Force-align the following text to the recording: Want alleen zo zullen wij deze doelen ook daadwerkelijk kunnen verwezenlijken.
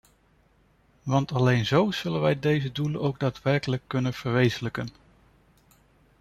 Want 1.03 1.31
alleen 1.31 1.65
zo 1.65 1.91
zullen 1.91 2.21
wij 2.21 2.39
deze 2.39 2.71
doelen 2.71 3.01
ook 3.01 3.19
daadwerkelijk 3.19 3.83
kunnen 3.87 4.13
verwezenlijken. 4.13 4.87